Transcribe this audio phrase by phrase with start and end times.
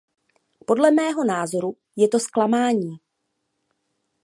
[0.67, 2.97] Podle mého názoru je to zklamání.